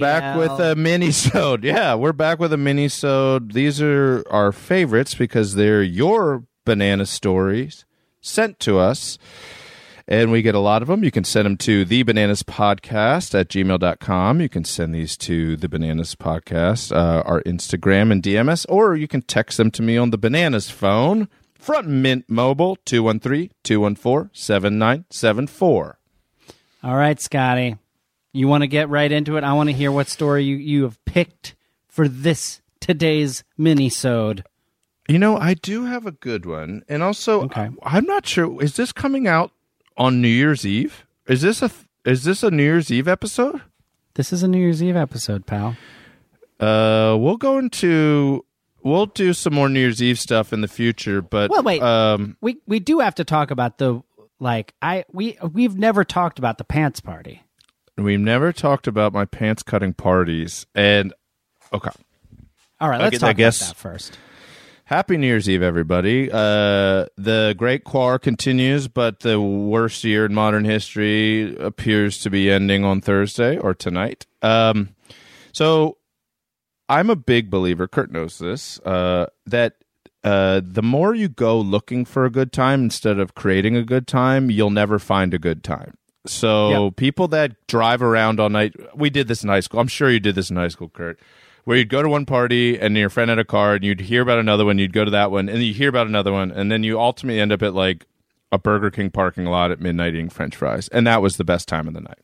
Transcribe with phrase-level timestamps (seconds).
[0.00, 1.64] Back with a mini-sode.
[1.70, 3.52] Yeah, we're back with a mini-sode.
[3.52, 7.84] These are our favorites because they're your banana stories
[8.20, 9.18] sent to us.
[10.08, 11.04] And we get a lot of them.
[11.04, 14.40] You can send them to the bananas podcast at gmail.com.
[14.40, 19.06] You can send these to the bananas podcast, uh, our Instagram and DMS, or you
[19.06, 21.28] can text them to me on the bananas phone.
[21.54, 25.98] Front Mint Mobile, 213 214 7974.
[26.82, 27.76] All right, Scotty.
[28.32, 29.44] You want to get right into it?
[29.44, 31.54] I want to hear what story you, you have picked
[31.88, 34.44] for this today's mini-sode.
[35.08, 37.68] You know, I do have a good one, and also Okay.
[37.82, 38.62] I, am not sure.
[38.62, 39.50] Is this coming out
[39.96, 41.04] on New Year's Eve?
[41.26, 41.70] Is this a
[42.04, 43.60] is this a New Year's Eve episode?
[44.14, 45.76] This is a New Year's Eve episode, pal.
[46.60, 48.44] Uh, we'll go into
[48.84, 51.82] we'll do some more New Year's Eve stuff in the future, but Well, wait.
[51.82, 54.02] Um, We we do have to talk about the
[54.38, 57.42] like I we we've never talked about the pants party.
[57.96, 61.12] We've never talked about my pants cutting parties, and
[61.72, 61.90] okay.
[62.80, 64.18] All right, let's guess- I talk guess- about that first.
[64.84, 66.28] Happy New Year's Eve, everybody.
[66.32, 72.50] Uh, the Great Quar continues, but the worst year in modern history appears to be
[72.50, 74.26] ending on Thursday or tonight.
[74.42, 74.96] Um,
[75.52, 75.98] so
[76.88, 79.74] I'm a big believer, Kurt knows this, uh, that
[80.24, 84.08] uh, the more you go looking for a good time instead of creating a good
[84.08, 85.94] time, you'll never find a good time.
[86.26, 86.96] So Yep.
[86.96, 89.80] people that drive around all night, we did this in high school.
[89.80, 91.18] I'm sure you did this in high school, Kurt
[91.64, 94.22] where you'd go to one party and your friend had a car and you'd hear
[94.22, 96.70] about another one, you'd go to that one, and you hear about another one, and
[96.70, 98.06] then you ultimately end up at like
[98.52, 101.68] a Burger King parking lot at midnight eating French fries, and that was the best
[101.68, 102.18] time of the night.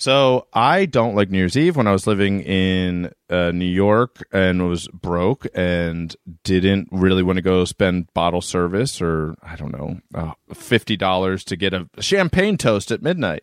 [0.00, 1.76] So I don't like New Year's Eve.
[1.76, 6.14] When I was living in uh, New York and was broke and
[6.44, 11.42] didn't really want to go spend bottle service or I don't know uh, fifty dollars
[11.44, 13.42] to get a champagne toast at midnight.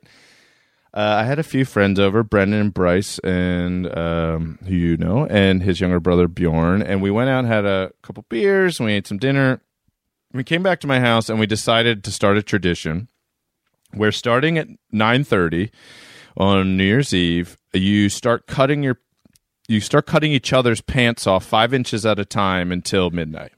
[0.94, 5.26] Uh, I had a few friends over, Brendan and Bryce, and um, who you know,
[5.26, 8.88] and his younger brother Bjorn, and we went out and had a couple beers, and
[8.88, 9.60] we ate some dinner.
[10.32, 13.10] We came back to my house, and we decided to start a tradition.
[13.94, 15.70] Where starting at nine thirty
[16.38, 19.00] on New Year's Eve, you start cutting your,
[19.68, 23.51] you start cutting each other's pants off five inches at a time until midnight.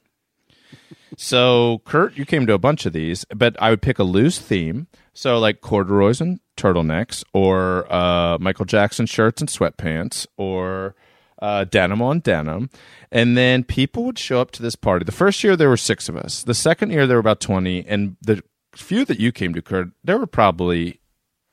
[1.15, 4.39] So, Kurt, you came to a bunch of these, but I would pick a loose
[4.39, 4.87] theme.
[5.13, 10.95] So, like corduroys and turtlenecks, or uh, Michael Jackson shirts and sweatpants, or
[11.41, 12.69] uh, denim on denim.
[13.11, 15.05] And then people would show up to this party.
[15.05, 16.43] The first year, there were six of us.
[16.43, 17.85] The second year, there were about 20.
[17.87, 18.43] And the
[18.73, 20.99] few that you came to, Kurt, there were probably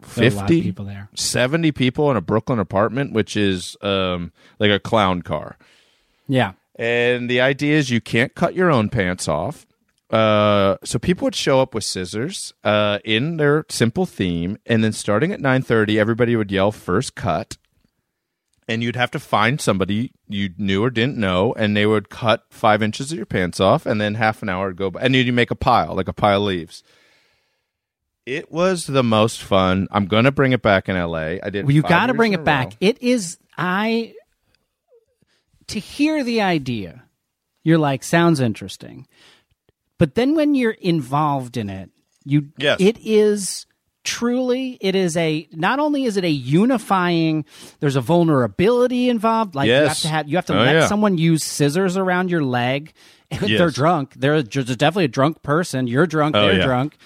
[0.07, 1.09] 50, people there.
[1.15, 5.57] 70 people in a Brooklyn apartment, which is um, like a clown car.
[6.29, 6.53] Yeah.
[6.77, 9.67] And the idea is you can't cut your own pants off.
[10.11, 14.93] Uh, so people would show up with scissors uh, in their simple theme, and then
[14.93, 17.57] starting at nine thirty, everybody would yell first cut,
[18.69, 22.45] and you'd have to find somebody you knew or didn't know, and they would cut
[22.51, 25.17] five inches of your pants off, and then half an hour would go by, and
[25.17, 26.85] you'd make a pile like a pile of leaves.
[28.27, 29.87] It was the most fun.
[29.91, 31.37] I'm gonna bring it back in LA.
[31.43, 31.67] I did.
[31.67, 32.67] Well, you got to bring it back.
[32.73, 32.77] row.
[32.81, 34.15] It is I
[35.69, 37.05] to hear the idea.
[37.63, 39.07] You're like sounds interesting.
[39.99, 41.91] But then when you're involved in it,
[42.25, 42.79] you Yes.
[42.81, 43.67] it is
[44.03, 47.43] truly it is a not only is it a unifying
[47.81, 50.87] there's a vulnerability involved like you have to have you have to Oh, let yeah.
[50.87, 52.93] someone use scissors around your leg
[53.31, 53.41] yes.
[53.59, 56.67] they're drunk they're there's definitely a drunk person you're drunk Oh, they're yeah.
[56.67, 56.99] drunk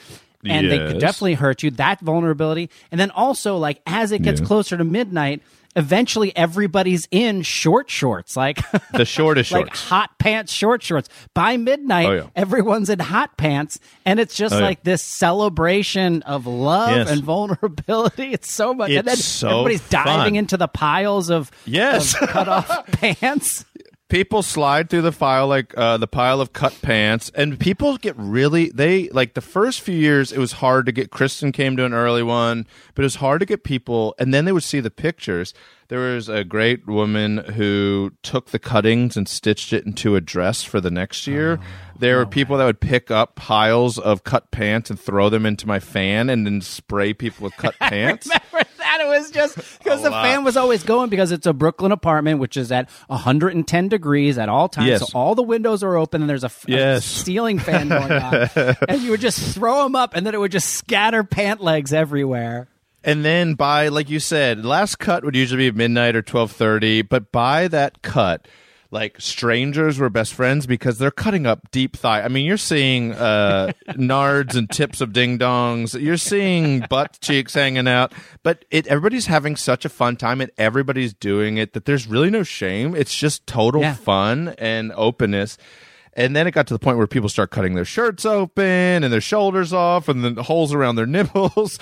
[0.44, 4.40] and they could definitely hurt you that vulnerability and then also like as it gets
[4.40, 4.46] Yeah.
[4.46, 5.42] closer to midnight
[5.76, 8.58] eventually everybody's in short shorts like
[8.92, 9.84] The shortest like shorts.
[9.88, 12.22] hot pants short shorts by midnight Oh, yeah.
[12.34, 14.64] everyone's in hot pants and it's just Oh, yeah.
[14.64, 17.10] like this celebration of love Yes.
[17.10, 22.14] and vulnerability it's so much and then so everybody's diving into the piles of, Yes.
[22.22, 23.64] of cut off pants
[24.08, 28.14] people slide through the file like uh, the pile of cut pants and people get
[28.16, 31.84] really they like the first few years it was hard to get kristen came to
[31.84, 34.80] an early one but it was hard to get people and then they would see
[34.80, 35.54] the pictures.
[35.86, 40.62] There was a great woman who took the cuttings and stitched it into a dress
[40.62, 41.58] for the next year.
[41.98, 45.66] There were people that would pick up piles of cut pants and throw them into
[45.66, 48.28] my fan and then spray people with cut pants
[49.00, 50.24] It was just because the lot.
[50.24, 54.48] fan was always going because it's a Brooklyn apartment, which is at 110 degrees at
[54.48, 54.88] all times.
[54.88, 55.00] Yes.
[55.10, 57.04] So all the windows are open and there's a, Yes.
[57.04, 58.48] ceiling fan going on.
[58.88, 61.92] and you would just throw them up and then it would just scatter pant legs
[61.92, 62.68] everywhere.
[63.04, 67.02] And then by like you said, last cut would usually be midnight or twelve thirty,
[67.02, 68.48] but by that cut,
[68.90, 72.22] like strangers were best friends because they're cutting up deep thigh.
[72.22, 76.00] I mean, you're seeing uh, nards and tips of ding dongs.
[76.00, 78.12] You're seeing butt cheeks hanging out,
[78.42, 82.30] but it everybody's having such a fun time and everybody's doing it that there's really
[82.30, 82.94] no shame.
[82.96, 83.94] It's just total Yeah.
[83.94, 85.58] fun and openness.
[86.14, 89.12] And then it got to the point where people start cutting their shirts open and
[89.12, 91.78] their shoulders off and the holes around their nipples.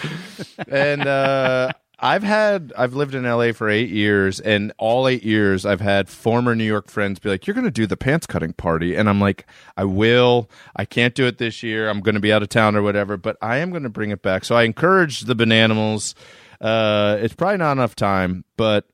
[0.69, 5.65] and uh, I've had, I've lived in LA for eight years, and all eight years
[5.65, 8.53] I've had former New York friends be like, You're going to do the pants cutting
[8.53, 8.95] party.
[8.95, 9.47] And I'm like,
[9.77, 10.51] I will.
[10.75, 11.89] I can't do it this year.
[11.89, 14.11] I'm going to be out of town or whatever, but I am going to bring
[14.11, 14.45] it back.
[14.45, 16.15] So I encourage the Bananimals.
[16.61, 18.87] Uh, it's probably not enough time, but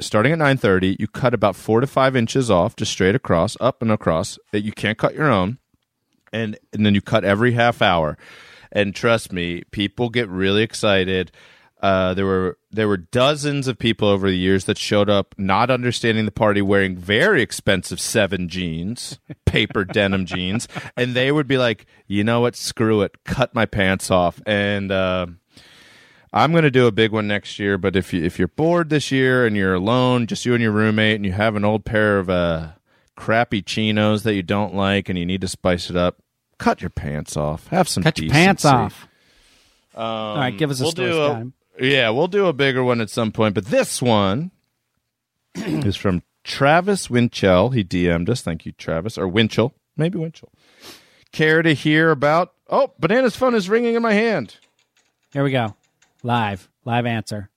[0.00, 3.82] starting at 9.30 you cut about four to five inches off just straight across up
[3.82, 5.58] and across that you can't cut your own
[6.32, 8.18] and and then you cut every half hour
[8.72, 11.30] and trust me people get really excited
[11.82, 15.70] uh, there were there were dozens of people over the years that showed up not
[15.70, 21.58] understanding the party wearing very expensive seven jeans paper denim jeans and they would be
[21.58, 25.26] like you know what screw it cut my pants off and uh,
[26.32, 28.88] I'm going to do a big one next year, but if you if you're bored
[28.88, 31.84] this year and you're alone, just you and your roommate, and you have an old
[31.84, 32.68] pair of uh,
[33.16, 36.22] crappy chinos that you don't like, and you need to spice it up,
[36.58, 37.66] cut your pants off.
[37.66, 38.82] Have some Cut your pants decency.
[38.82, 39.08] off.
[39.94, 41.52] all right, give us a We'll story do a, time.
[41.80, 44.50] Yeah, we'll do a bigger one at some point, but this one
[45.54, 47.70] is from Travis Winchell.
[47.70, 48.42] He DM'd us.
[48.42, 50.50] Thank you, Travis, or Winchell, maybe Winchell.
[51.32, 52.52] Care to hear about?
[52.68, 54.56] Oh, bananas phone is ringing in my hand.
[55.32, 55.74] Here we go.
[56.22, 56.68] Live.
[56.84, 57.48] Live answer.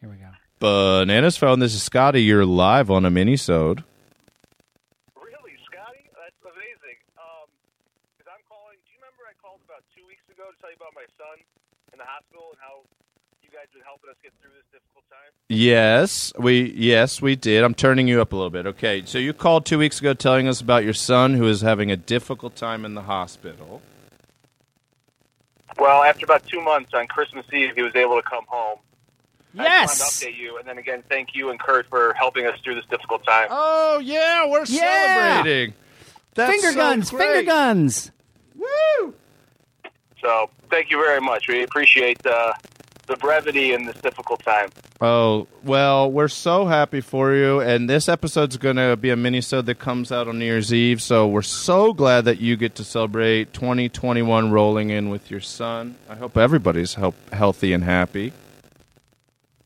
[0.00, 0.30] Here we go.
[0.58, 1.60] Bananas phone.
[1.60, 2.22] This is Scotty.
[2.22, 3.84] You're live on a mini-sode.
[5.14, 6.02] Really, Scotty?
[6.18, 6.98] That's amazing.
[7.14, 7.46] Um,
[8.18, 8.74] because I'm calling.
[8.82, 11.38] Do you remember I called about two weeks ago to tell you about my son
[11.93, 12.84] in the hospital and how
[13.42, 15.32] you guys been helping us get through this difficult time?
[15.48, 17.64] Yes, we yes we did.
[17.64, 18.66] I'm turning you up a little bit.
[18.66, 21.90] Okay, so you called two weeks ago telling us about your son who is having
[21.90, 23.80] a difficult time in the hospital.
[25.78, 28.78] Well, after about two months on Christmas Eve, he was able to come home.
[29.58, 30.00] I just Yes.
[30.00, 32.74] wanted to update you, and then again, thank you and Kurt for helping us through
[32.76, 33.48] this difficult time.
[33.50, 35.42] Oh yeah, we're Yeah.
[35.42, 35.74] celebrating.
[36.34, 37.10] That's Finger so guns.
[37.10, 37.26] great.
[37.34, 38.10] Finger guns.
[38.56, 39.14] Woo!
[40.24, 41.48] So, thank you very much.
[41.48, 42.54] We appreciate uh,
[43.06, 44.70] the brevity in this difficult time.
[45.02, 49.66] Oh well, we're so happy for you, and this episode's going to be a mini-sode
[49.66, 51.02] that comes out on New Year's Eve.
[51.02, 55.96] So we're so glad that you get to celebrate 2021 rolling in with your son.
[56.08, 58.32] I hope everybody's help, healthy and happy.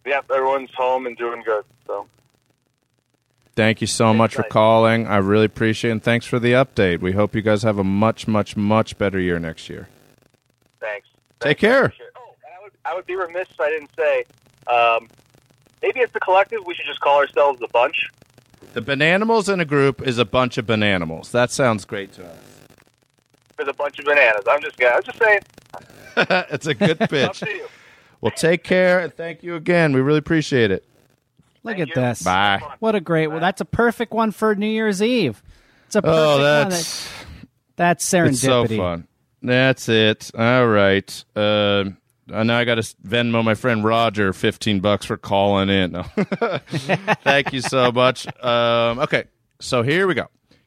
[0.07, 1.65] Yep, everyone's home and doing good.
[1.87, 2.09] So,
[3.55, 5.07] Thank you so much for calling.
[5.07, 5.93] I really appreciate it.
[5.93, 7.01] And thanks for the update.
[7.01, 9.89] We hope you guys have a much, much, much better year next year.
[11.41, 11.45] Thanks.
[11.45, 11.85] Take care.
[11.87, 12.13] appreciate it.
[12.17, 14.25] Oh, and I would, I would be remiss if I didn't say,
[14.73, 15.09] um,
[15.83, 18.07] maybe as the collective, we should just call ourselves the bunch.
[18.75, 21.31] The Bananimals in a group is a bunch of Bananimals.
[21.31, 22.39] That sounds great to us.
[23.57, 24.43] There's a bunch of bananas.
[24.49, 25.41] I'm just, I'm just saying.
[26.51, 27.41] it's a good Up pitch.
[27.41, 27.67] to you.
[28.21, 29.93] well, take care and thank you again.
[29.93, 30.85] We really appreciate it.
[31.65, 32.03] Look Thank at you.
[32.03, 32.23] this.
[32.23, 32.61] Bye.
[32.79, 33.27] What a great.
[33.29, 35.43] Well, that's a perfect one for New Year's Eve.
[35.87, 36.41] It's a perfect Oh, one.
[36.71, 37.15] that's That-
[37.77, 38.29] That's serendipity.
[38.29, 39.08] it's so fun.
[39.43, 40.31] That's it.
[40.37, 41.25] All right.
[41.37, 41.85] Uh,
[42.27, 45.93] now I got to Venmo my friend Roger fifteen bucks for calling in.
[45.93, 46.03] No.
[47.23, 48.27] Thank you so much.
[48.43, 49.25] Um, okay,
[49.61, 50.27] so here we go.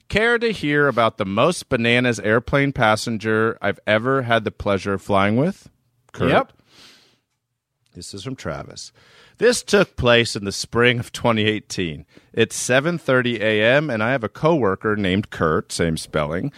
[0.10, 5.02] Care to hear about the most bananas airplane passenger I've ever had the pleasure of
[5.02, 5.70] flying with?
[6.12, 6.30] Kurt?
[6.30, 6.54] Yep.
[7.94, 8.92] This is from Travis.
[9.42, 12.06] This took place in the spring of 2018.
[12.32, 13.90] It's 7:30 a.m.
[13.90, 16.52] and I have a coworker named Kurt, same spelling,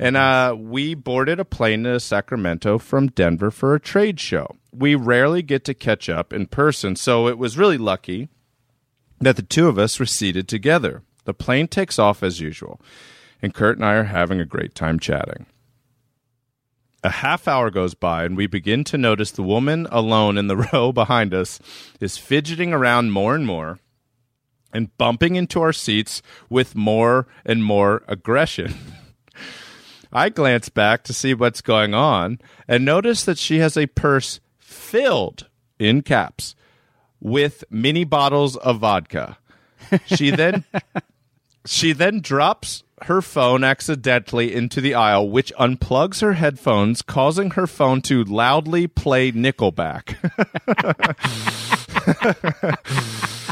[0.00, 4.56] and uh, we boarded a plane to Sacramento from Denver for a trade show.
[4.72, 8.30] We rarely get to catch up in person, so it was really lucky
[9.20, 11.02] that the two of us were seated together.
[11.24, 12.80] The plane takes off as usual,
[13.42, 15.44] and Kurt and I are having a great time chatting.
[17.04, 20.56] A half hour goes by, and we begin to notice the woman alone in the
[20.72, 21.58] row behind us
[22.00, 23.78] is fidgeting around more and more.
[24.74, 28.74] and bumping into our seats with more and more aggression.
[30.12, 34.40] I glance back to see what's going on and notice that she has a purse
[34.58, 36.54] filled in caps
[37.20, 39.36] with mini bottles of vodka.
[40.06, 40.64] She then
[41.66, 47.66] she then drops her phone accidentally into the aisle, which unplugs her headphones, causing her
[47.66, 50.16] phone to loudly play Nickelback.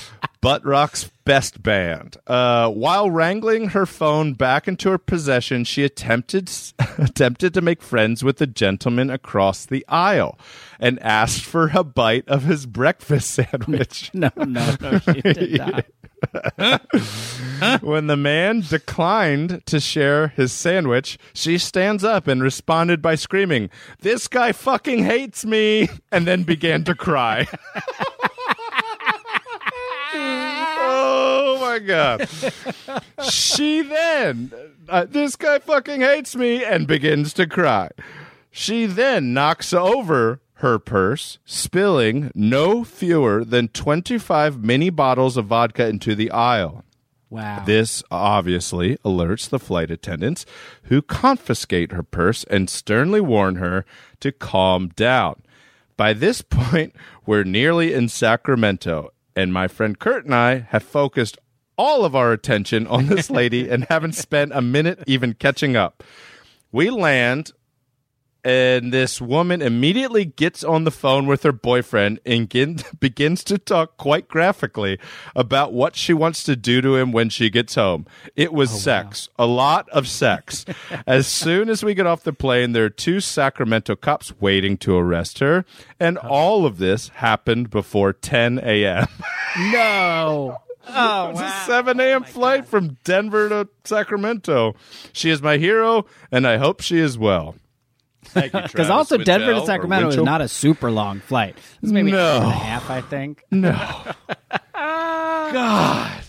[0.40, 2.16] Butt Rock's best band.
[2.26, 6.50] Uh, while wrangling her phone back into her possession, she attempted
[6.98, 10.38] attempted to make friends with the gentleman across the aisle
[10.78, 14.10] and asked for a bite of his breakfast sandwich.
[14.14, 15.84] No, no, no, she did not.
[17.80, 23.70] when the man declined to share his sandwich, she stands up and responded by screaming,
[24.00, 27.46] This guy fucking hates me, and then began to cry.
[30.14, 32.28] oh my God.
[33.28, 34.52] She then,
[34.88, 37.90] uh, this guy fucking hates me, and begins to cry.
[38.50, 45.86] She then knocks over her purse, spilling no fewer than 25 mini bottles of vodka
[45.86, 46.84] into the aisle.
[47.30, 47.62] Wow.
[47.64, 50.44] This obviously alerts the flight attendants,
[50.84, 53.86] who confiscate her purse and sternly warn her
[54.20, 55.42] to calm down.
[55.96, 61.38] By this point, we're nearly in Sacramento, and my friend Kurt and I have focused
[61.78, 66.02] all of our attention on this lady and haven't spent a minute even catching up.
[66.72, 67.52] We land
[68.44, 73.58] and this woman immediately gets on the phone with her boyfriend and begin, begins to
[73.58, 74.98] talk quite graphically
[75.36, 78.06] about what she wants to do to him when she gets home.
[78.36, 80.64] It was oh, sex, a lot of sex.
[81.06, 84.96] as soon as we get off the plane, there are two Sacramento cops waiting to
[84.96, 85.64] arrest her,
[85.98, 89.06] and all of this happened before 10 a.m.
[89.72, 90.58] no.
[90.92, 91.64] Oh, It's a wow.
[91.66, 92.22] 7 a.m.
[92.24, 94.74] Oh, flight from Denver to Sacramento.
[95.12, 97.54] She is my hero, and I hope she is well.
[98.34, 101.56] Because also Denver to Sacramento is not a super long flight.
[101.80, 103.44] This is maybe an hour and a half, I think.
[103.50, 103.72] No.
[105.52, 106.22] God.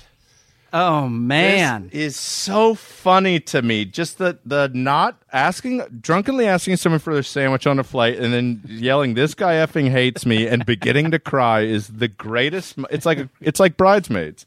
[0.73, 1.89] Oh man.
[1.91, 3.85] This is so funny to me.
[3.85, 8.33] Just the the not asking drunkenly asking someone for their sandwich on a flight and
[8.33, 13.05] then yelling this guy effing hates me and beginning to cry is the greatest it's
[13.05, 14.45] like it's like bridesmaids.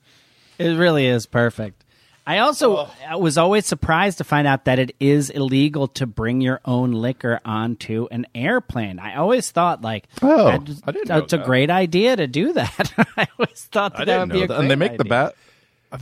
[0.59, 1.84] It really is perfect.
[2.27, 6.41] I also I was always surprised to find out that it is illegal to bring
[6.41, 8.99] your own liquor onto an airplane.
[8.99, 12.27] I always thought like, Oh, I just- I didn't know it's a great idea to
[12.27, 12.93] do that.
[13.17, 14.55] I always thought that, that would be a that.
[14.57, 15.35] great And they make the bat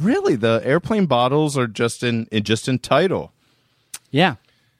[0.01, 3.31] Really, the airplane bottles are just in, in just in title.
[4.11, 4.37] Yeah,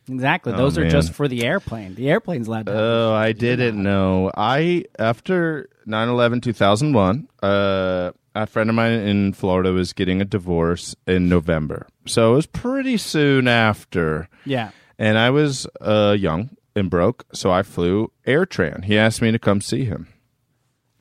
[0.09, 0.53] exactly.
[0.53, 1.97] Those are just for the airplane.
[1.97, 2.73] The airplane's allowed to.
[2.73, 4.31] Oh, I didn't know.
[4.35, 11.29] I after 9/11/2001, uh a friend of mine in Florida was getting a divorce in
[11.29, 11.87] November.
[12.07, 14.29] So it was pretty soon after.
[14.45, 14.71] yeah.
[14.99, 18.85] And I was uh young and broke, so I flew AirTran.
[18.85, 20.09] He asked me to come see him.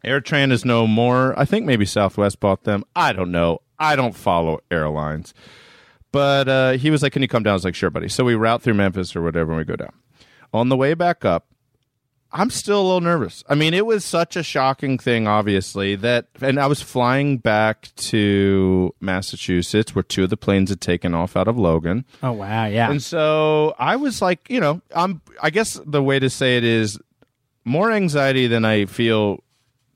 [0.03, 1.37] AirTran is no more.
[1.39, 2.83] I think maybe Southwest bought them.
[2.95, 3.59] I don't know.
[3.77, 5.33] I don't follow airlines.
[6.11, 8.23] But uh, he was like, "Can you come down?" I was like, "Sure, buddy." So
[8.25, 9.93] we route through Memphis or whatever, and we go down.
[10.53, 11.45] On the way back up,
[12.33, 13.43] I'm still a little nervous.
[13.49, 17.89] I mean, it was such a shocking thing, obviously, that, and I was flying back
[17.95, 22.05] to Massachusetts, where two of the planes had taken off out of Logan.
[22.23, 22.65] Oh wow.
[22.65, 22.89] Yeah.
[22.89, 26.63] And so I was like, you know, I'm I guess the way to say it
[26.63, 26.97] is
[27.65, 29.43] more anxiety than I feel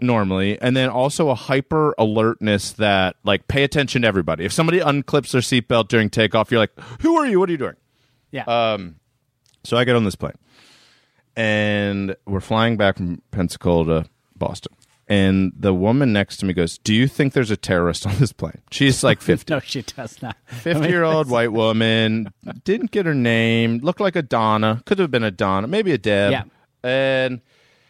[0.02, 4.44] normally and then also a hyper alertness that like pay attention to everybody.
[4.44, 7.40] If somebody unclips their seatbelt during takeoff, you're like, "Who are you?
[7.40, 7.76] What are you doing?"
[8.32, 8.44] yeah.
[8.44, 8.98] um
[9.64, 10.36] So I get on this plane,
[11.36, 14.74] and we're flying back from Pensacola to Boston.
[15.08, 18.32] And the woman next to me goes, "Do you think there's a terrorist on this
[18.34, 19.54] plane?" She's like 50.
[19.54, 20.36] no, she does not.
[20.48, 25.12] 50 year old white woman didn't get her name looked like a donna could have
[25.12, 26.44] been a donna maybe a deb Yeah.
[26.84, 27.42] and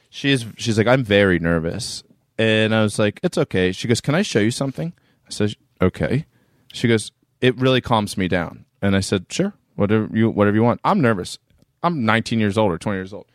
[0.10, 2.04] she's she's like i'm very nervous
[2.38, 4.92] and i was like it's okay she goes can i show you something
[5.26, 6.26] i said okay
[6.74, 7.12] she goes
[7.42, 11.00] it really calms me down and i said sure whatever you whatever you want i'm
[11.02, 11.38] nervous
[11.84, 13.26] i'm 19 years old or 20 years old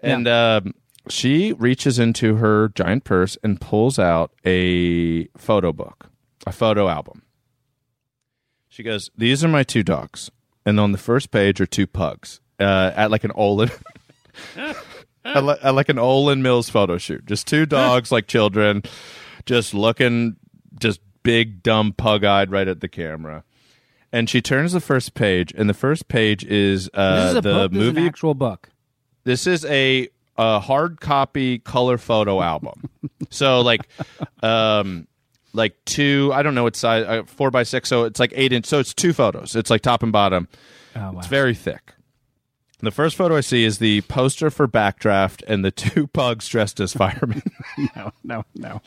[0.00, 0.74] and um,
[1.08, 6.10] she reaches into her giant purse and pulls out a photo book
[6.46, 7.22] a photo album
[8.76, 10.30] she goes, "These are my two dogs,
[10.66, 13.72] and on the first page are two pugs uh, at like an Olan,
[15.24, 17.24] at, li- at like an Olan Mills photo shoot.
[17.24, 18.82] Just two dogs like children,
[19.46, 20.36] just looking,
[20.78, 23.44] just big, dumb, pug-eyed right at the camera."
[24.12, 27.72] And she turns the first page, and the first page is uh, is the book.
[27.72, 28.00] This is movie.
[28.02, 28.68] an actual book.
[29.26, 32.88] This is a, a hard copy color photo album.
[33.30, 33.86] so like,
[34.42, 35.06] um,
[35.52, 36.30] like two.
[36.32, 37.04] I don't know what size.
[37.06, 37.88] Uh, four by six.
[37.88, 38.66] So it's like eight inch.
[38.66, 39.56] So it's two photos.
[39.56, 40.48] It's like top and bottom.
[40.94, 41.18] Oh wow.
[41.18, 41.92] It's very thick.
[42.80, 46.78] The first photo I see is the poster for Backdraft and the two pugs dressed
[46.78, 47.42] as firemen.
[47.96, 48.82] no, no, no,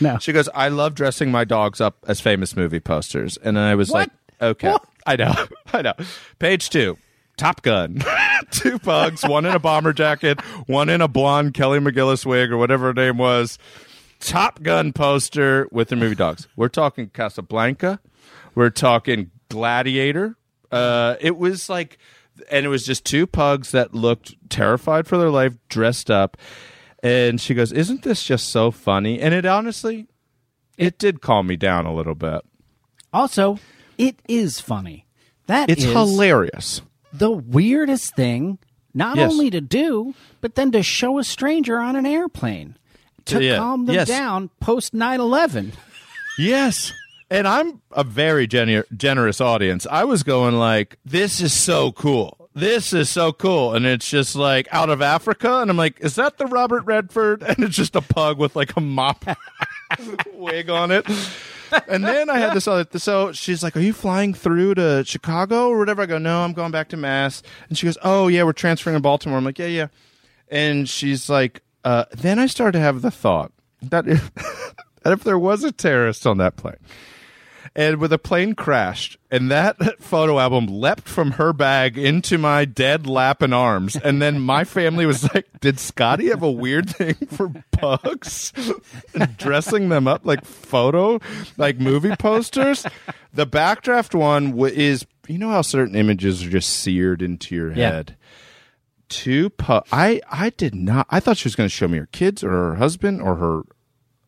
[0.00, 0.18] no.
[0.18, 3.90] she goes, "I love dressing my dogs up as famous movie posters," and I was
[3.90, 4.10] What?
[4.40, 4.84] like, "Okay, What?
[5.06, 5.34] I know,
[5.72, 5.92] I know."
[6.38, 6.96] Page two.
[7.36, 8.02] Top Gun.
[8.50, 12.56] Two pugs, one in a bomber jacket, one in a blonde Kelly McGillis wig or
[12.56, 13.58] whatever her name was.
[14.20, 16.48] Top Gun poster with the movie dogs.
[16.56, 18.00] We're talking Casablanca.
[18.54, 20.36] We're talking Gladiator.
[20.72, 21.98] Uh, it was like,
[22.50, 26.36] and it was just two pugs that looked terrified for their life, dressed up.
[27.02, 30.06] And she goes, "Isn't this just so funny?" And it honestly,
[30.78, 32.40] it did calm me down a little bit.
[33.12, 33.58] Also,
[33.98, 35.06] it is funny.
[35.46, 36.80] That It's is hilarious.
[37.18, 38.58] The weirdest thing,
[38.94, 39.30] not Yes.
[39.32, 42.76] only to do, but then to show a stranger on an airplane
[43.26, 43.56] to Yeah.
[43.56, 44.08] calm them Yes.
[44.08, 45.72] down post 9-11.
[46.38, 46.92] Yes.
[47.30, 49.86] And I'm a very gener- generous audience.
[49.90, 52.48] I was going like, this is so cool.
[52.54, 53.74] This is so cool.
[53.74, 55.58] And it's just like out of Africa.
[55.60, 57.42] And I'm like, is that the Robert Redford?
[57.46, 59.24] And it's just a pug with like a mop
[60.34, 61.04] wig on it.
[61.88, 65.68] And then I had this other, so she's like, are you flying through to Chicago
[65.68, 66.02] or whatever?
[66.02, 67.42] I go, no, I'm going back to Mass.
[67.68, 69.38] And she goes, oh, yeah, we're transferring to Baltimore.
[69.38, 69.86] I'm like, yeah, yeah.
[70.48, 74.32] And she's like, uh, then I started to have the thought that if,
[75.02, 76.76] that if there was a terrorist on that plane,
[77.76, 82.64] and with a plane crashed, and that photo album leapt from her bag into my
[82.64, 86.88] dead lap and arms, and then my family was like, "Did Scotty have a weird
[86.90, 87.52] thing for
[89.14, 91.20] and dressing them up like photo,
[91.56, 92.86] like movie posters?"
[93.34, 97.72] The backdraft one w- is, you know how certain images are just seared into your
[97.72, 97.90] Yeah.
[97.90, 98.16] head
[99.08, 101.06] two pu- I I did not.
[101.10, 103.62] I thought she was going to show me her kids or her husband or her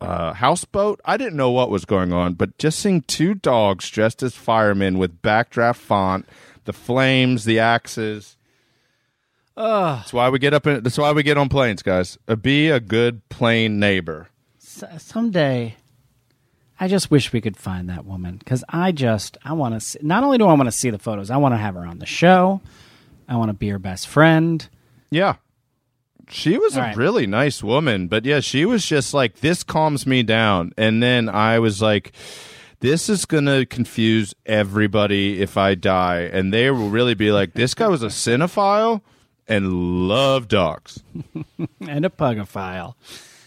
[0.01, 1.01] uh, houseboat.
[1.05, 4.99] I didn't know what was going on, but just seeing two dogs dressed as firemen
[4.99, 6.29] with backdraft font,
[6.65, 8.37] the flames, the axes.
[9.57, 10.67] That's why we get up.
[10.67, 12.17] In, that's why we get on planes, guys.
[12.29, 14.29] Uh, be a good plane neighbor.
[14.63, 15.75] S- someday,
[16.79, 20.07] I just wish we could find that woman because I just I want to.
[20.07, 21.99] Not only do I want to see the photos, I want to have her on
[21.99, 22.61] the show.
[23.29, 24.67] I want to be her best friend.
[25.11, 25.37] Yeah.
[26.31, 26.97] She was All a right.
[26.97, 30.73] really nice woman, but yeah, she was just like, this calms me down.
[30.77, 32.13] And then I was like,
[32.81, 36.21] this is going to confuse everybody if I die.
[36.33, 39.01] And they will really be like, this guy was a cinephile
[39.49, 41.03] and loved dogs
[41.81, 42.95] and a pugophile.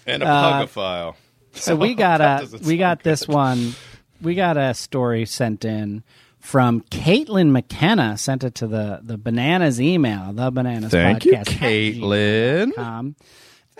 [0.08, 1.16] and a Uh, pugophile.
[1.54, 3.74] So we got a we got this one.
[4.22, 6.04] We got a story sent in
[6.42, 8.18] from Caitlin McKenna.
[8.18, 10.34] Sent it to the the bananas email.
[10.34, 10.92] The bananas.
[10.92, 13.16] Thank you, podcast at Caitlin.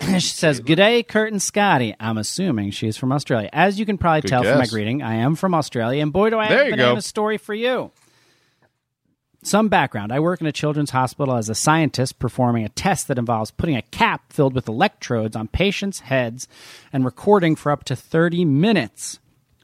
[0.00, 1.94] she says, "Good day, Kurt and Scotty.
[2.00, 3.50] I'm assuming she's from Australia.
[3.52, 6.30] As you can probably Good tell from my greeting, I am from Australia, and boy,
[6.30, 7.00] do I have a banana go.
[7.00, 7.90] story for you."
[9.44, 10.12] Some background.
[10.12, 13.76] I work in a children's hospital as a scientist performing a test that involves putting
[13.76, 16.46] a cap filled with electrodes on patients' heads
[16.92, 19.18] and recording for up to 30 minutes.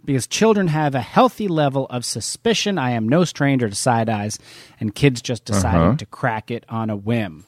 [0.09, 4.39] Because children have a healthy level of suspicion, I am no stranger to side eyes,
[4.81, 5.97] and kids just decided Uh-huh.
[5.99, 7.45] to crack it on a whim.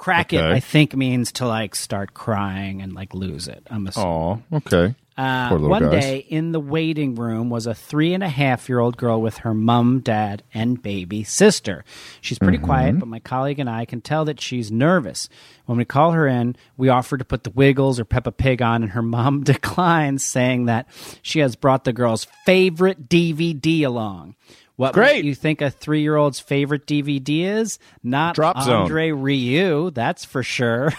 [0.00, 3.66] Crack it, I think, means to like start crying and like lose it.
[3.70, 4.08] I'm assuming.
[4.52, 4.94] Oh, okay.
[5.18, 6.02] Uh, one guys.
[6.02, 9.36] day in the waiting room was a three and a half year old girl with
[9.38, 11.84] her mom, dad, and baby sister.
[12.22, 12.64] She's pretty Mm-hmm.
[12.66, 15.28] quiet, but my colleague and I can tell that she's nervous.
[15.66, 18.82] When we call her in, we offer to put the Wiggles or Peppa Pig on,
[18.82, 20.88] and her mom declines, saying that
[21.20, 24.36] she has brought the girl's favorite DVD along.
[24.80, 25.26] What Great.
[25.26, 27.78] you think a three year old's favorite DVD is?
[28.02, 28.82] Not Drop Zone.
[28.84, 30.90] Andre Rieu, that's for sure.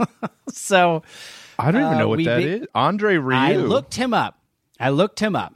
[0.50, 1.02] so
[1.58, 2.66] I don't even Uh, know what we that be- is.
[2.74, 3.34] Andre Rieu.
[3.34, 4.38] I looked him up.
[4.78, 5.54] I looked him up.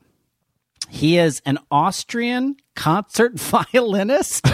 [0.88, 4.46] He is an Austrian concert violinist.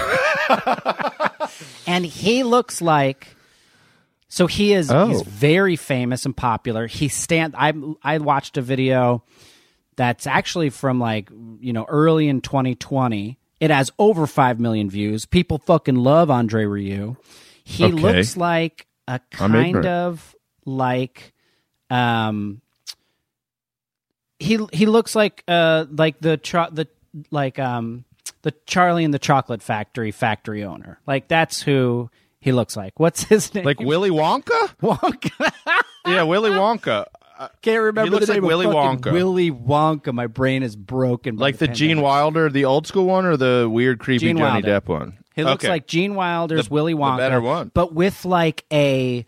[1.87, 3.37] and he looks like
[4.29, 5.07] so he is Oh.
[5.07, 6.89] he's very famous and popular.
[6.89, 9.23] He stand I I watched a video
[9.97, 13.39] that's actually from like, you know, early in 2020.
[13.61, 15.25] It has over 5 million views.
[15.25, 17.17] People fucking love Andre Rieu.
[17.65, 17.93] He Okay.
[17.95, 21.33] looks like a kind of like
[21.91, 22.61] um
[24.39, 26.89] he he looks like uh like the cho- the
[27.31, 28.05] like um
[28.43, 30.99] the Charlie and the Chocolate Factory factory owner.
[31.07, 32.99] Like that's who he looks like.
[32.99, 33.65] What's his name?
[33.65, 34.75] like Willy Wonka?
[34.83, 35.53] Wonka.
[36.07, 37.07] yeah, Willy Wonka.
[37.43, 39.13] Uh, Can't remember He looks the like name Willy Wonka.
[39.13, 40.13] Willy Wonka.
[40.15, 41.37] My brain is broken.
[41.37, 42.01] like the Gene.
[42.01, 44.81] Wilder, the old school one, or the weird, creepy Gene Johnny Wilder.
[44.81, 45.19] Depp one?
[45.35, 45.71] He looks Okay.
[45.73, 47.71] like Gene Wilder's The- Willy the Wonka, better one.
[47.75, 49.25] but with like a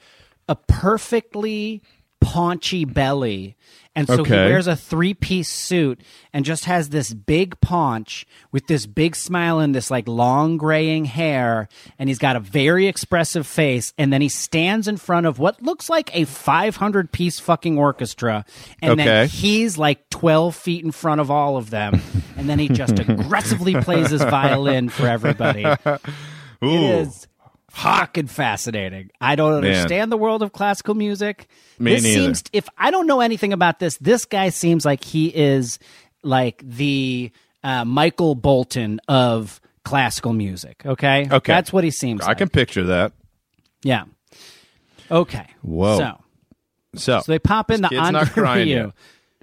[0.49, 1.83] a perfectly
[2.21, 3.57] paunchy belly
[3.97, 4.31] And so Okay.
[4.47, 6.01] he wears a three piece suit
[6.33, 11.05] and just has this big paunch with this big smile and this like long graying
[11.05, 11.69] hair.
[11.99, 13.93] And he's got a very expressive face.
[13.97, 18.45] And then he stands in front of what looks like a 500 piece fucking orchestra.
[18.83, 19.05] And Okay.
[19.05, 22.01] then he's like 12 feet in front of all of them.
[22.37, 25.65] and then he just aggressively plays his violin for everybody.
[26.65, 26.69] Ooh.
[26.69, 27.27] It is
[27.75, 29.11] fucking fascinating.
[29.21, 31.49] I don't understand the world of classical music.
[31.79, 32.21] Me this neither.
[32.21, 35.79] seems if I don't know anything about this, this guy seems like he is
[36.23, 37.31] like the
[37.63, 40.83] uh, Michael Bolton of classical music.
[40.87, 41.53] Okay, Okay.
[41.53, 42.21] that's what he seems.
[42.21, 42.29] Like.
[42.29, 42.39] I like.
[42.39, 43.13] can picture that.
[43.83, 44.05] yeah.
[45.11, 45.47] Okay.
[45.63, 45.99] Whoa.
[45.99, 46.21] So,
[46.97, 48.25] So, so they pop in the Andre
[48.65, 48.93] Rieu.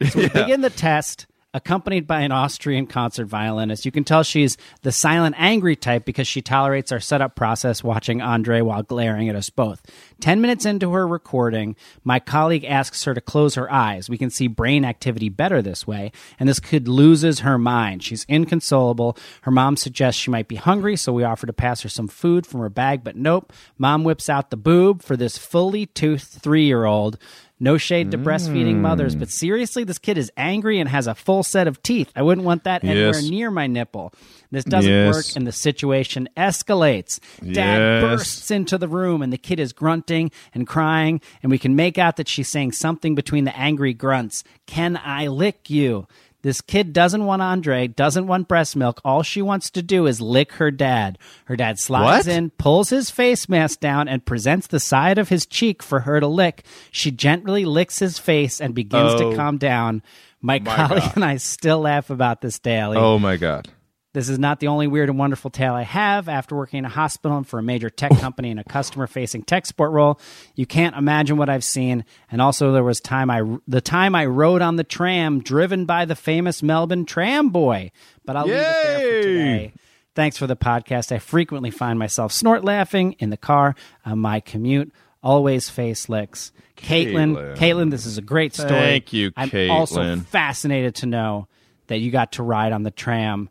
[0.09, 3.85] So we begin the test, accompanied by an Austrian concert violinist.
[3.85, 8.21] You can tell she's the silent, angry type because she tolerates our setup process, watching
[8.21, 9.81] Andre while glaring at us both.
[10.19, 14.09] Ten minutes into her recording, my colleague asks her to close her eyes.
[14.09, 18.03] We can see brain activity better this way, and this kid loses her mind.
[18.03, 19.17] She's inconsolable.
[19.41, 22.45] Her mom suggests she might be hungry, so we offer to pass her some food
[22.45, 23.51] from her bag, but nope.
[23.77, 27.17] Mom whips out the boob for this fully toothed three year old.
[27.63, 29.19] No shade to breastfeeding mothers, mm.
[29.19, 32.11] but seriously, this kid is angry and has a full set of teeth.
[32.15, 33.29] I wouldn't want that anywhere Yes.
[33.29, 34.13] near my nipple.
[34.49, 35.13] This doesn't Yes.
[35.15, 37.19] work, and the situation escalates.
[37.39, 38.01] Dad Yes.
[38.01, 41.99] bursts into the room, and the kid is grunting and crying, and we can make
[41.99, 44.43] out that she's saying something between the angry grunts.
[44.65, 46.07] Can I lick you?
[46.43, 48.99] This kid doesn't want Andre, doesn't want breast milk.
[49.05, 51.17] All she wants to do is lick her dad.
[51.45, 52.33] Her dad slides What?
[52.35, 56.19] in, pulls his face mask down, and presents the side of his cheek for her
[56.19, 56.63] to lick.
[56.91, 59.29] She gently licks his face and begins Oh.
[59.31, 60.01] to calm down.
[60.41, 61.11] My, colleague God.
[61.15, 62.97] and I still laugh about this daily.
[62.97, 63.67] oh my god.
[64.13, 66.27] This is not the only weird and wonderful tale I have.
[66.27, 68.17] After working in a hospital and for a major tech oh.
[68.17, 70.19] company in a customer facing tech support role,
[70.53, 72.03] you can't imagine what I've seen.
[72.29, 76.03] And also, there was time I the time I rode on the tram driven by
[76.05, 77.91] the famous Melbourne tram boy.
[78.25, 79.73] But I'll leave it there for today.
[80.13, 81.13] Thanks for the podcast.
[81.13, 84.91] I frequently find myself snort laughing in the car on my commute.
[85.23, 86.51] Always face licks.
[86.75, 87.57] Caitlin, Caitlin.
[87.57, 88.69] Caitlin, this is a great story.
[88.69, 91.47] Thank you, I'm also fascinated to know
[91.87, 93.49] that you got to ride on the tram.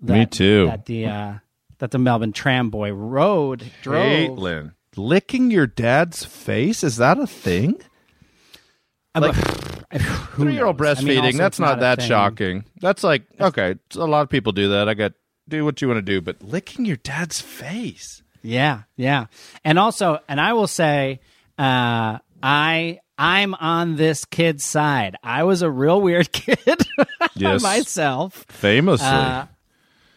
[0.00, 0.66] That, Me too.
[0.66, 1.34] That the uh,
[1.78, 4.04] that the Melbourne tram boy rode drove.
[4.04, 4.72] Caitlin.
[4.96, 6.82] Licking your dad's face?
[6.82, 7.80] Is that a thing?
[9.14, 9.34] I'm Like,
[10.34, 10.98] Three year old knows?
[10.98, 12.08] I mean, breastfeeding, that's it's not, that thing.
[12.08, 12.64] shocking.
[12.80, 14.88] That's like, okay, a lot of people do that.
[14.88, 15.12] I got,
[15.48, 18.22] do what you want to do, but licking your dad's face.
[18.42, 19.26] Yeah, yeah,
[19.64, 21.20] and also, and I will say,
[21.58, 25.16] uh, I I'm on this kid's side.
[25.24, 26.58] I was a real weird kid
[27.34, 27.62] Yes.
[27.62, 28.44] myself.
[28.48, 29.06] Famously.
[29.06, 29.46] Uh,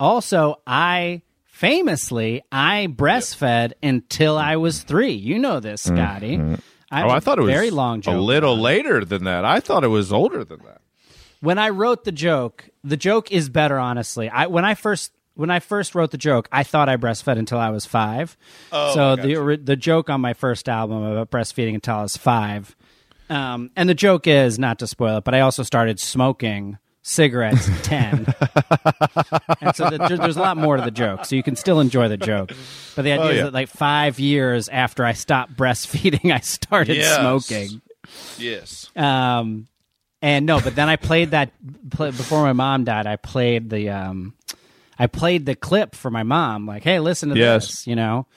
[0.01, 5.11] also, I famously I breastfed until I was three.
[5.11, 6.39] You know this, Scotty.
[6.39, 6.57] oh,
[6.91, 8.15] have I thought it was very long joke.
[8.15, 9.45] a little later than that.
[9.45, 10.81] I thought it was older than that.
[11.39, 13.77] when I wrote the joke, the joke is better.
[13.77, 17.37] Honestly, I when I first when I first wrote the joke, I thought I breastfed
[17.37, 18.35] until I was five.
[18.71, 19.27] Oh, so gotcha.
[19.27, 22.75] the the joke on my first album about breastfeeding until I was five,
[23.29, 27.67] um, and the joke is not to spoil it, but I also started smoking cigarettes
[27.67, 28.27] at ten,
[29.61, 31.25] and so the, there's a lot more to the joke.
[31.25, 32.51] So you can still enjoy the joke,
[32.95, 36.97] but the idea Oh, is that like five years after I stopped breastfeeding, I started
[36.97, 37.17] Yes.
[37.17, 37.81] smoking.
[38.37, 38.89] Yes.
[38.95, 39.67] Um,
[40.21, 41.51] and no, but then I played that
[41.89, 43.07] play, before my mom died.
[43.07, 44.33] I played the um,
[44.99, 46.67] I played the clip for my mom.
[46.67, 47.67] Like, hey, listen to Yes.
[47.67, 48.27] this, you know.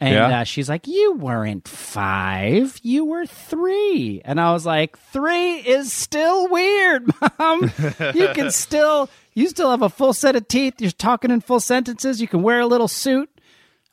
[0.00, 0.40] And Yeah.
[0.40, 4.22] uh, she's like, "You weren't five, you were three.
[4.24, 7.04] And I was like, three is still weird,
[7.38, 7.70] mom.
[8.14, 10.80] you can still, you still have a full set of teeth.
[10.80, 12.20] You're talking in full sentences.
[12.20, 13.28] You can wear a little suit.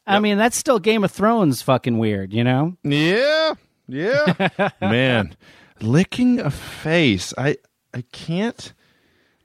[0.09, 2.77] I mean, that's still Game of Thrones fucking weird, you know?
[2.83, 3.55] Yeah.
[3.89, 4.69] Yeah.
[4.81, 5.35] Man,
[5.81, 7.33] licking a face.
[7.37, 7.57] I
[7.93, 8.73] I can't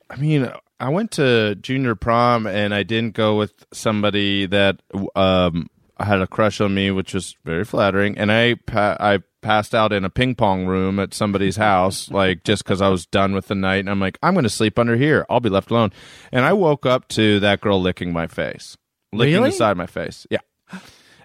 [0.08, 0.48] I mean,
[0.78, 4.80] I went to junior prom and I didn't go with somebody that
[5.16, 5.68] um
[6.00, 9.92] had a crush on me, which was very flattering, and I pa- I passed out
[9.92, 13.48] in a ping pong room at somebody's house like just cuz I was done with
[13.48, 15.26] the night and I'm like, I'm going to sleep under here.
[15.28, 15.90] I'll be left alone.
[16.30, 18.76] And I woke up to that girl licking my face.
[19.12, 19.50] Licking Really?
[19.50, 20.28] the side of my face.
[20.30, 20.38] Yeah.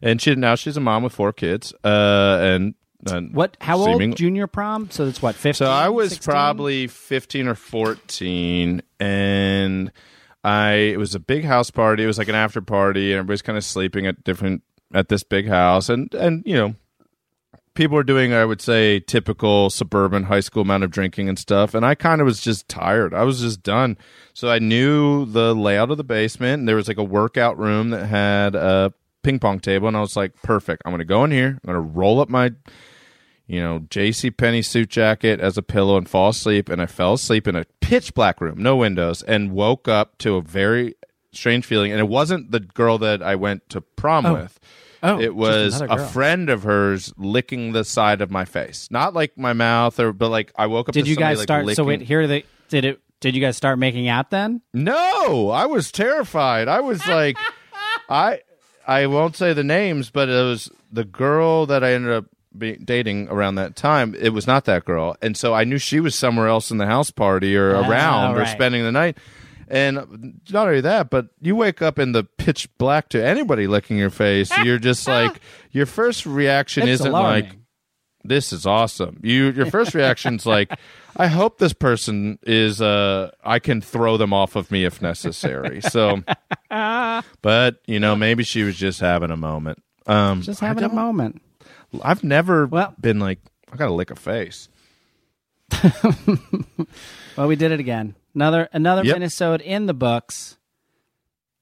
[0.02, 1.74] And she now she's a mom with four kids.
[1.84, 2.74] Uh and
[3.10, 3.56] and What?
[3.62, 4.18] How seeming- old?
[4.18, 4.90] Junior prom?
[4.90, 5.36] So that's what?
[5.36, 5.68] Fifteen.
[5.68, 6.32] So I was 16?
[6.32, 9.92] probably 15 or 14 and
[10.44, 12.04] I it was a big house party.
[12.04, 15.24] It was like an after party and everybody's kind of sleeping at different at this
[15.24, 16.76] big house and and you know
[17.74, 21.74] people were doing I would say typical suburban high school amount of drinking and stuff
[21.74, 23.14] and I kind of was just tired.
[23.14, 23.98] I was just done.
[24.34, 27.90] So I knew the layout of the basement and there was like a workout room
[27.90, 30.84] that had a ping pong table and I was like perfect.
[30.86, 31.60] I'm to go in here.
[31.68, 32.54] I'm to roll up my
[33.48, 34.30] you know, J.C.
[34.32, 36.70] Penney suit jacket as a pillow and fall asleep.
[36.70, 40.36] And I fell asleep in a pitch black room, no windows, and woke up to
[40.36, 40.96] a very
[41.32, 41.92] strange feeling.
[41.92, 44.34] And it wasn't the girl that I went to prom Oh.
[44.34, 44.60] with.
[45.04, 49.38] Oh, it was a friend of hers licking the side of my face, not like
[49.38, 50.94] my mouth or, but like I woke up.
[50.94, 51.76] Did to you somebody, guys like, start?
[51.76, 53.00] So wait, here they did it.
[53.20, 54.62] Did you guys start making out then?
[54.74, 56.68] No, I was terrified.
[56.68, 57.38] I was like,
[58.10, 58.40] I
[58.88, 62.26] I won't say the names, but it was the girl that I ended up
[62.58, 64.16] be- dating around that time.
[64.20, 66.86] It was not that girl, and so I knew she was somewhere else in the
[66.86, 69.18] house party or Ah, around or spending the night.
[69.70, 73.98] And not only that, but you wake up in the pitch black to anybody licking
[73.98, 74.50] your face.
[74.64, 75.42] You're just like
[75.72, 77.44] your first reaction It's isn't alarming.
[77.50, 77.54] like
[78.24, 79.20] this is awesome.
[79.24, 80.72] You your first reaction's like,
[81.18, 85.82] I hope this person is uh I can throw them off of me if necessary.
[85.82, 86.24] So
[87.42, 89.84] but you know, maybe she was just having a moment.
[90.06, 91.42] Um just having a moment.
[92.02, 93.40] I've never Well- been like
[93.72, 94.70] I gotta lick a face.
[97.36, 98.16] Well, we did it again.
[98.34, 99.16] Another another Yep.
[99.16, 100.58] mini-sode in the books.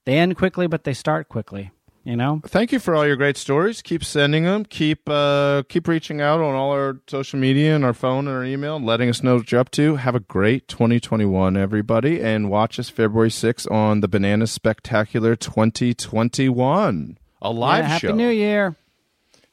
[0.06, 1.72] They end quickly, but they start quickly.
[2.06, 2.40] You know.
[2.46, 3.82] Thank you for all your great stories.
[3.82, 4.64] Keep sending them.
[4.64, 8.46] Keep uh keep reaching out on all our social media and our phone and our
[8.46, 9.96] email and letting us know what you're up to.
[9.98, 17.18] Have a great 2021, everybody, and watch us February 6th on the Banana Spectacular 2021.
[17.42, 18.16] A live Yeah, Happy show.
[18.16, 18.76] New Year.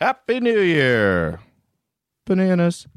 [0.02, 1.38] Happy New Year.
[2.26, 2.88] Bananas.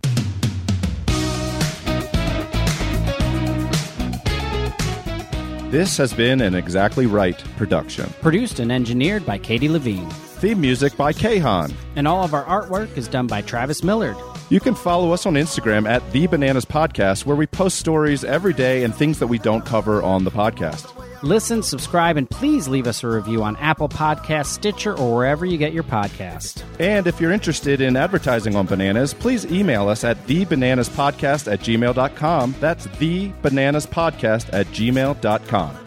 [5.69, 8.11] This has been an Exactly Right production.
[8.23, 10.09] Produced and engineered by Katie Levine.
[10.09, 11.75] Theme music by Kahan.
[11.95, 14.17] And all of our artwork is done by Travis Millard.
[14.49, 18.53] You can follow us on Instagram at The Bananas Podcast, where we post stories every
[18.53, 20.91] day and things that we don't cover on the podcast.
[21.25, 25.57] Listen, subscribe, and please leave us a review on Apple Podcasts, Stitcher, or wherever you
[25.57, 26.61] get your podcast.
[26.79, 32.55] And if you're interested in advertising on Bananas, please email us at thebananaspodcast at gmail.com.
[32.59, 35.84] That's thebananaspodcast at gmail.com.